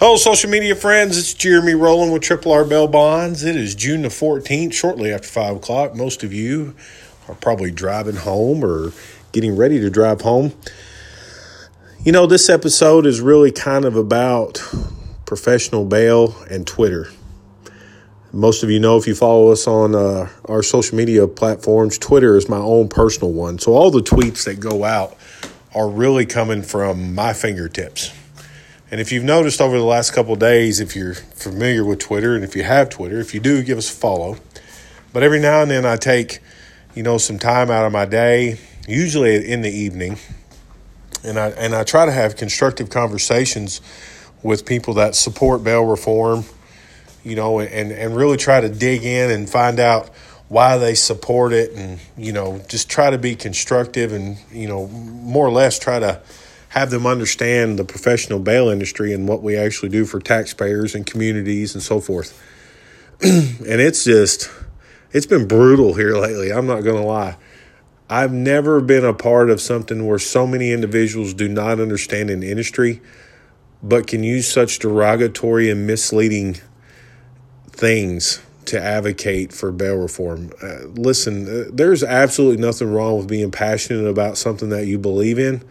[0.00, 1.18] Hello, social media friends.
[1.18, 3.42] It's Jeremy Rowland with Triple R Bail Bonds.
[3.42, 5.96] It is June the 14th, shortly after 5 o'clock.
[5.96, 6.76] Most of you
[7.26, 8.92] are probably driving home or
[9.32, 10.52] getting ready to drive home.
[12.04, 14.62] You know, this episode is really kind of about
[15.26, 17.08] professional bail and Twitter.
[18.32, 22.36] Most of you know if you follow us on uh, our social media platforms, Twitter
[22.36, 23.58] is my own personal one.
[23.58, 25.16] So all the tweets that go out
[25.74, 28.12] are really coming from my fingertips.
[28.90, 32.42] And if you've noticed over the last couple days, if you're familiar with Twitter and
[32.42, 34.38] if you have Twitter, if you do, give us a follow.
[35.12, 36.40] But every now and then I take,
[36.94, 40.16] you know, some time out of my day, usually in the evening,
[41.22, 43.80] and I and I try to have constructive conversations
[44.42, 46.44] with people that support bail reform,
[47.24, 50.10] you know, and and really try to dig in and find out
[50.48, 54.86] why they support it and you know just try to be constructive and you know
[54.88, 56.20] more or less try to
[56.70, 61.06] have them understand the professional bail industry and what we actually do for taxpayers and
[61.06, 62.38] communities and so forth.
[63.22, 64.50] and it's just,
[65.12, 66.52] it's been brutal here lately.
[66.52, 67.36] I'm not going to lie.
[68.10, 72.42] I've never been a part of something where so many individuals do not understand an
[72.42, 73.00] industry,
[73.82, 76.56] but can use such derogatory and misleading
[77.70, 80.50] things to advocate for bail reform.
[80.62, 85.38] Uh, listen, uh, there's absolutely nothing wrong with being passionate about something that you believe
[85.38, 85.62] in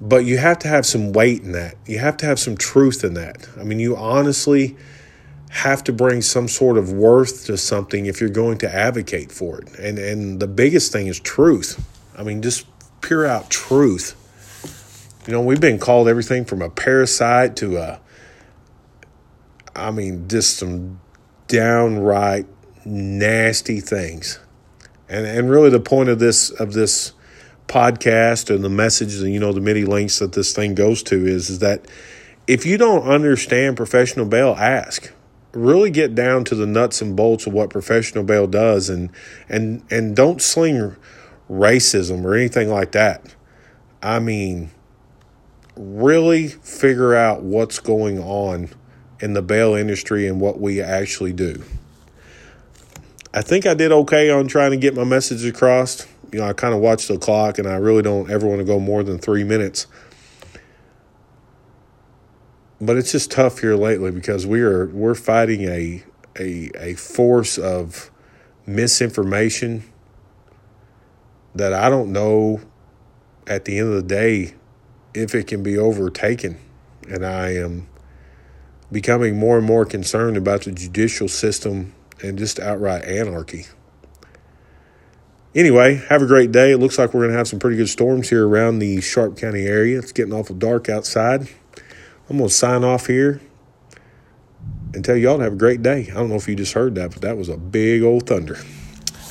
[0.00, 1.74] but you have to have some weight in that.
[1.86, 3.48] You have to have some truth in that.
[3.58, 4.76] I mean, you honestly
[5.50, 9.60] have to bring some sort of worth to something if you're going to advocate for
[9.60, 9.78] it.
[9.78, 11.84] And and the biggest thing is truth.
[12.16, 12.66] I mean, just
[13.00, 14.14] pure out truth.
[15.26, 18.00] You know, we've been called everything from a parasite to a
[19.74, 21.00] I mean, just some
[21.46, 22.46] downright
[22.84, 24.38] nasty things.
[25.08, 27.12] And and really the point of this of this
[27.68, 31.26] podcast and the message, and you know, the MIDI links that this thing goes to
[31.26, 31.86] is, is that
[32.48, 35.12] if you don't understand professional bail, ask.
[35.52, 39.10] Really get down to the nuts and bolts of what professional bail does and
[39.48, 40.94] and and don't sling
[41.50, 43.34] racism or anything like that.
[44.02, 44.70] I mean,
[45.76, 48.68] really figure out what's going on
[49.20, 51.62] in the bail industry and what we actually do.
[53.32, 56.52] I think I did okay on trying to get my message across you know, I
[56.52, 59.18] kind of watch the clock and I really don't ever want to go more than
[59.18, 59.86] three minutes.
[62.80, 66.04] But it's just tough here lately because we are we're fighting a
[66.38, 68.10] a a force of
[68.66, 69.82] misinformation
[71.54, 72.60] that I don't know
[73.46, 74.54] at the end of the day
[75.14, 76.58] if it can be overtaken.
[77.08, 77.88] And I am
[78.92, 83.66] becoming more and more concerned about the judicial system and just outright anarchy.
[85.58, 86.70] Anyway, have a great day.
[86.70, 89.36] It looks like we're going to have some pretty good storms here around the Sharp
[89.36, 89.98] County area.
[89.98, 91.48] It's getting awful dark outside.
[92.30, 93.40] I'm going to sign off here
[94.94, 96.10] and tell y'all to have a great day.
[96.12, 98.54] I don't know if you just heard that, but that was a big old thunder.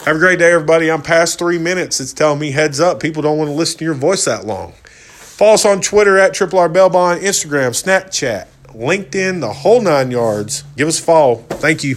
[0.03, 0.91] Have a great day, everybody.
[0.91, 2.01] I'm past three minutes.
[2.01, 2.99] It's telling me heads up.
[2.99, 4.73] People don't want to listen to your voice that long.
[4.83, 10.65] Follow us on Twitter at Triple R Bailbond, Instagram, Snapchat, LinkedIn, the whole nine yards.
[10.75, 11.35] Give us a follow.
[11.35, 11.95] Thank you.